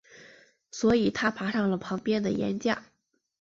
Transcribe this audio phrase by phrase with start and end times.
[0.71, 2.85] 所以他爬上了旁边的岩架。